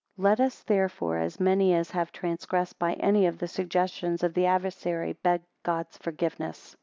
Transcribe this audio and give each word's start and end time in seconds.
LET 0.17 0.39
us 0.39 0.63
therefore, 0.63 1.19
as 1.19 1.39
many 1.39 1.75
as 1.75 1.91
have 1.91 2.11
transgressed 2.11 2.79
by 2.79 2.93
any 2.95 3.27
of 3.27 3.37
the 3.37 3.47
suggestions 3.47 4.23
of 4.23 4.33
the 4.33 4.47
adversary, 4.47 5.13
beg 5.21 5.43
God's 5.61 5.95
forgiveness. 5.99 6.75